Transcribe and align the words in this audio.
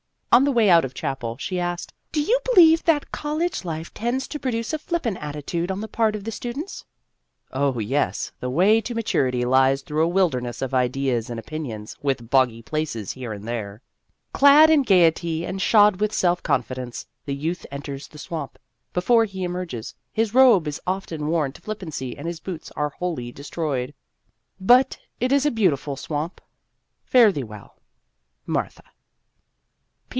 On 0.33 0.45
the 0.45 0.51
way 0.53 0.69
out 0.69 0.85
of 0.85 0.93
chapel, 0.93 1.35
she 1.37 1.59
asked," 1.59 1.91
Do 2.13 2.21
you 2.21 2.39
believe 2.45 2.85
that 2.85 3.11
college 3.11 3.65
life 3.65 3.93
tends 3.93 4.29
to 4.29 4.39
produce 4.39 4.71
a 4.71 4.79
flippant 4.79 5.17
attitude 5.21 5.69
on 5.69 5.81
the 5.81 5.89
part 5.89 6.15
of 6.15 6.23
the 6.23 6.31
students?" 6.31 6.85
Oh, 7.51 7.79
yes. 7.79 8.31
The 8.39 8.49
way 8.49 8.79
to 8.79 8.95
maturity 8.95 9.43
lies 9.43 9.81
through 9.81 10.05
a 10.05 10.07
wilderness 10.07 10.61
of 10.61 10.73
ideas 10.73 11.29
and 11.29 11.37
opinions, 11.37 11.97
with 12.01 12.29
boggy 12.29 12.61
places 12.61 13.11
here 13.11 13.33
and 13.33 13.45
there. 13.45 13.81
Clad 14.31 14.69
in 14.69 14.83
gayety 14.83 15.45
and 15.45 15.61
shod 15.61 15.99
with 15.99 16.13
self 16.13 16.41
confidence, 16.41 17.05
the 17.25 17.35
youth 17.35 17.65
enters 17.69 18.07
the 18.07 18.17
swamp; 18.17 18.57
before 18.93 19.25
he 19.25 19.43
emerges, 19.43 19.93
his 20.13 20.33
robe 20.33 20.65
is 20.65 20.79
often 20.87 21.27
worn 21.27 21.51
to 21.51 21.61
flippancy 21.61 22.17
and 22.17 22.25
his 22.25 22.39
boots 22.39 22.71
are 22.77 22.91
wholly 22.99 23.33
destroyed. 23.33 23.93
But 24.61 24.97
it 25.19 25.33
is 25.33 25.45
a 25.45 25.51
beautiful 25.51 25.97
swamp. 25.97 26.39
Fare 27.03 27.33
thee 27.33 27.43
well. 27.43 27.75
MARTHA. 28.45 28.83